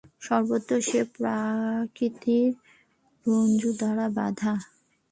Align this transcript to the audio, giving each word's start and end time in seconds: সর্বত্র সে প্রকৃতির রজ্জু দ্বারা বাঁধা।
সর্বত্র 0.21 0.71
সে 0.87 0.99
প্রকৃতির 1.13 2.49
রজ্জু 3.25 3.69
দ্বারা 3.79 4.05
বাঁধা। 4.17 4.53